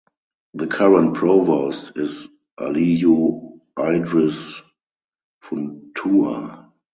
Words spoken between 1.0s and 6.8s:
Provost is Aliyu Idris Funtua.